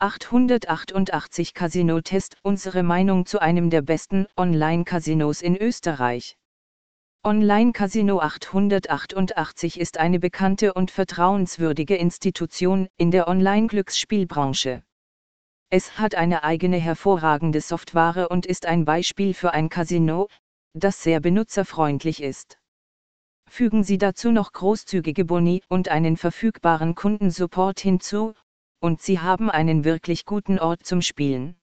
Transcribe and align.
888 0.00 1.54
Casino-Test 1.54 2.36
Unsere 2.42 2.84
Meinung 2.84 3.26
zu 3.26 3.40
einem 3.40 3.68
der 3.68 3.82
besten 3.82 4.28
Online-Casinos 4.36 5.42
in 5.42 5.56
Österreich. 5.56 6.36
Online 7.24 7.72
Casino 7.72 8.20
888 8.20 9.80
ist 9.80 9.98
eine 9.98 10.20
bekannte 10.20 10.72
und 10.72 10.92
vertrauenswürdige 10.92 11.96
Institution 11.96 12.86
in 12.96 13.10
der 13.10 13.26
Online-Glücksspielbranche. 13.26 14.84
Es 15.68 15.98
hat 15.98 16.14
eine 16.14 16.44
eigene 16.44 16.76
hervorragende 16.76 17.60
Software 17.60 18.30
und 18.30 18.46
ist 18.46 18.66
ein 18.66 18.84
Beispiel 18.84 19.34
für 19.34 19.52
ein 19.52 19.68
Casino, 19.68 20.28
das 20.74 21.02
sehr 21.02 21.18
benutzerfreundlich 21.18 22.22
ist. 22.22 22.60
Fügen 23.50 23.82
Sie 23.82 23.98
dazu 23.98 24.30
noch 24.30 24.52
großzügige 24.52 25.24
Boni 25.24 25.64
und 25.68 25.88
einen 25.88 26.16
verfügbaren 26.16 26.94
Kundensupport 26.94 27.80
hinzu, 27.80 28.34
und 28.80 29.02
Sie 29.02 29.20
haben 29.20 29.50
einen 29.50 29.84
wirklich 29.84 30.24
guten 30.24 30.58
Ort 30.58 30.86
zum 30.86 31.02
Spielen. 31.02 31.56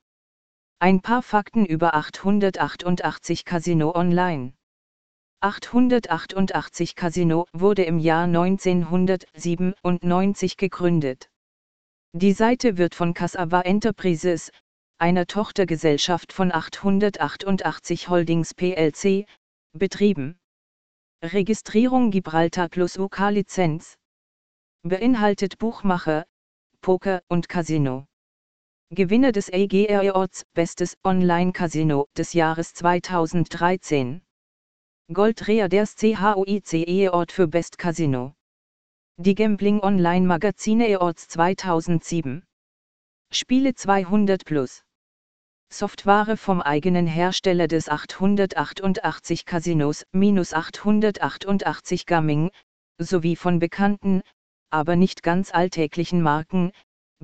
Ein 0.80 1.02
paar 1.02 1.22
Fakten 1.22 1.66
über 1.66 1.96
888 1.96 3.44
Casino 3.46 3.96
Online. 3.96 4.54
888 5.42 6.96
Casino 6.96 7.46
wurde 7.54 7.84
im 7.84 8.00
Jahr 8.00 8.24
1997 8.26 10.58
gegründet. 10.58 11.30
Die 12.14 12.34
Seite 12.34 12.78
wird 12.78 12.96
von 12.96 13.14
Cassava 13.14 13.62
Enterprises, 13.62 14.52
einer 14.98 15.28
Tochtergesellschaft 15.28 16.34
von 16.34 16.52
888 16.52 18.10
Holdings 18.10 18.54
plc, 18.54 19.26
betrieben. 19.74 20.38
Registrierung 21.22 22.12
Gibraltar 22.12 22.70
plus 22.70 22.98
UK-Lizenz. 22.98 23.98
Beinhaltet 24.84 25.58
Buchmacher, 25.58 26.26
Poker 26.86 27.24
und 27.30 27.50
Casino. 27.50 28.06
Gewinner 28.92 29.32
des 29.32 29.52
AGR 29.52 30.02
Awards 30.02 30.46
Bestes 30.54 30.96
Online-Casino 31.04 32.06
des 32.16 32.34
Jahres 32.34 32.76
2013. 32.76 34.22
Goldrea 35.12 35.68
des 35.68 35.96
CHOICE 35.96 36.86
Award 36.88 37.32
für 37.32 37.48
Best 37.48 37.80
Casino. 37.80 38.36
Die 39.18 39.34
Gambling 39.34 39.80
Online 39.82 40.28
Magazine 40.28 40.86
Awards 40.96 41.28
2007. 41.30 42.46
Spiele 43.34 43.74
200 43.74 44.46
Plus. 44.46 44.84
Software 45.74 46.38
vom 46.38 46.62
eigenen 46.62 47.08
Hersteller 47.08 47.68
des 47.68 47.90
888 47.90 49.46
Casinos, 49.46 50.06
minus 50.12 50.54
888 50.54 52.06
Gaming, 52.06 52.52
sowie 53.00 53.36
von 53.36 53.58
bekannten, 53.58 54.22
aber 54.76 54.98
nicht 54.98 55.24
ganz 55.24 55.54
alltäglichen 55.54 56.22
Marken, 56.22 56.74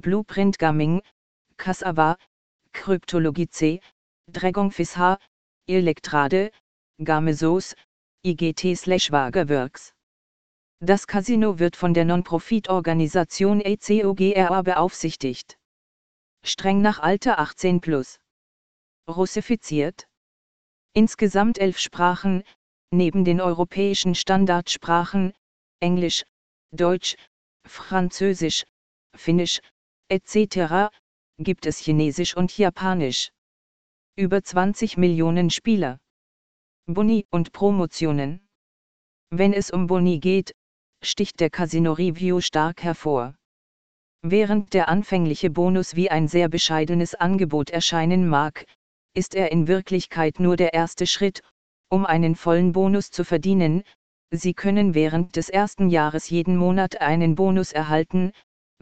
Blueprint 0.02 0.58
Gaming, 0.58 1.02
Cassava, 1.58 2.18
Kryptologie 2.74 3.50
C, 3.50 3.82
Dragonfish 4.28 4.98
H, 4.98 5.20
Electrade, 5.68 6.52
Gamesos, 7.04 7.76
IGT 8.24 8.76
slash 8.76 9.12
Wagerworks. 9.12 9.94
Das 10.80 11.06
Casino 11.06 11.60
wird 11.60 11.76
von 11.76 11.94
der 11.94 12.06
Non-Profit-Organisation 12.06 13.62
ECOGRA 13.62 14.62
beaufsichtigt. 14.64 15.58
Streng 16.44 16.82
nach 16.82 17.00
Alter 17.00 17.38
18 17.38 17.82
plus. 17.82 18.20
Russifiziert. 19.08 20.08
Insgesamt 20.94 21.60
elf 21.60 21.78
Sprachen, 21.78 22.44
neben 22.90 23.24
den 23.24 23.40
europäischen 23.40 24.16
Standardsprachen, 24.16 25.34
Englisch, 25.80 26.24
Deutsch, 26.72 27.16
Französisch, 27.66 28.66
Finnisch, 29.16 29.62
etc., 30.12 30.92
gibt 31.40 31.66
es 31.66 31.80
Chinesisch 31.80 32.36
und 32.36 32.58
Japanisch. 32.58 33.32
Über 34.18 34.44
20 34.44 34.98
Millionen 34.98 35.50
Spieler. 35.50 36.00
Boni 36.86 37.26
und 37.30 37.54
Promotionen. 37.54 38.46
Wenn 39.30 39.54
es 39.54 39.72
um 39.72 39.88
Boni 39.88 40.20
geht, 40.20 40.54
sticht 41.02 41.40
der 41.40 41.50
Casino 41.50 41.94
Review 41.94 42.42
stark 42.42 42.84
hervor. 42.84 43.36
Während 44.22 44.74
der 44.74 44.90
anfängliche 44.90 45.50
Bonus 45.50 45.96
wie 45.96 46.12
ein 46.12 46.28
sehr 46.28 46.50
bescheidenes 46.50 47.16
Angebot 47.16 47.70
erscheinen 47.70 48.28
mag, 48.28 48.66
ist 49.14 49.34
er 49.34 49.54
in 49.54 49.68
Wirklichkeit 49.68 50.42
nur 50.42 50.58
der 50.58 50.74
erste 50.74 51.08
Schritt, 51.08 51.42
um 51.90 52.06
einen 52.06 52.36
vollen 52.36 52.74
Bonus 52.74 53.12
zu 53.12 53.24
verdienen. 53.24 53.84
Sie 54.30 54.54
können 54.54 54.94
während 54.94 55.38
des 55.38 55.48
ersten 55.48 55.90
Jahres 55.90 56.30
jeden 56.30 56.58
Monat 56.58 57.00
einen 57.00 57.36
Bonus 57.36 57.72
erhalten, 57.72 58.34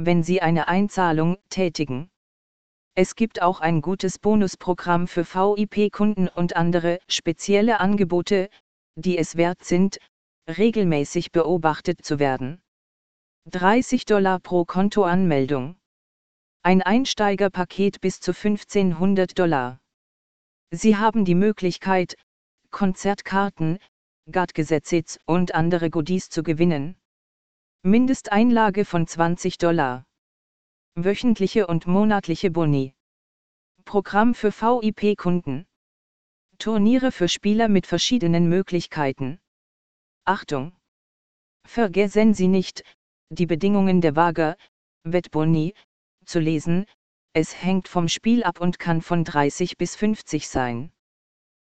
wenn 0.01 0.23
Sie 0.23 0.41
eine 0.41 0.69
Einzahlung 0.69 1.37
tätigen. 1.49 2.09
Es 2.95 3.15
gibt 3.15 3.41
auch 3.41 3.59
ein 3.59 3.81
gutes 3.81 4.17
Bonusprogramm 4.17 5.07
für 5.07 5.25
VIP-Kunden 5.25 6.29
und 6.29 6.55
andere 6.55 6.99
spezielle 7.09 7.81
Angebote, 7.81 8.49
die 8.95 9.17
es 9.17 9.35
wert 9.35 9.63
sind, 9.63 9.99
regelmäßig 10.47 11.33
beobachtet 11.33 12.03
zu 12.03 12.17
werden. 12.17 12.61
30 13.51 14.05
Dollar 14.05 14.39
pro 14.39 14.63
Kontoanmeldung. 14.63 15.75
Ein 16.63 16.81
Einsteigerpaket 16.81 17.99
bis 17.99 18.21
zu 18.21 18.31
1500 18.31 19.37
Dollar. 19.37 19.79
Sie 20.71 20.95
haben 20.95 21.25
die 21.25 21.35
Möglichkeit, 21.35 22.15
Konzertkarten, 22.71 23.79
Guardgesetzes 24.31 25.19
und 25.25 25.55
andere 25.55 25.89
Goodies 25.89 26.29
zu 26.29 26.41
gewinnen. 26.43 26.95
Mindesteinlage 27.83 28.83
von 28.83 29.07
20 29.07 29.57
Dollar. 29.57 30.03
Wöchentliche 30.95 31.65
und 31.65 31.87
monatliche 31.87 32.51
Boni. 32.51 32.93
Programm 33.85 34.35
für 34.35 34.51
VIP-Kunden. 34.51 35.65
Turniere 36.57 37.13
für 37.13 37.29
Spieler 37.29 37.69
mit 37.69 37.87
verschiedenen 37.87 38.49
Möglichkeiten. 38.49 39.39
Achtung! 40.25 40.75
Vergessen 41.65 42.33
Sie 42.33 42.49
nicht, 42.49 42.83
die 43.29 43.45
Bedingungen 43.45 44.01
der 44.01 44.17
Waage, 44.17 44.57
Wettboni, 45.05 45.73
zu 46.25 46.41
lesen, 46.41 46.85
es 47.31 47.63
hängt 47.63 47.87
vom 47.87 48.09
Spiel 48.09 48.43
ab 48.43 48.59
und 48.59 48.77
kann 48.77 49.01
von 49.01 49.23
30 49.23 49.77
bis 49.77 49.95
50 49.95 50.49
sein. 50.49 50.91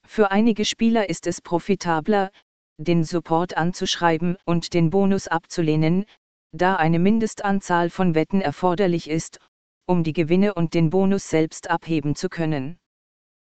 Für 0.06 0.30
einige 0.30 0.66
Spieler 0.66 1.10
ist 1.10 1.26
es 1.26 1.42
profitabler, 1.42 2.30
den 2.78 3.04
Support 3.04 3.58
anzuschreiben 3.58 4.38
und 4.46 4.74
den 4.74 4.90
Bonus 4.90 5.28
abzulehnen, 5.28 6.06
da 6.52 6.76
eine 6.76 7.00
Mindestanzahl 7.00 7.90
von 7.90 8.16
Wetten 8.16 8.42
erforderlich 8.42 9.10
ist, 9.10 9.40
um 9.86 10.04
die 10.04 10.14
Gewinne 10.14 10.54
und 10.54 10.74
den 10.74 10.90
Bonus 10.90 11.30
selbst 11.30 11.70
abheben 11.70 12.16
zu 12.16 12.30
können. 12.30 12.78